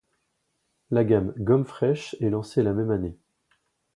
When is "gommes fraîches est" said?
1.37-2.31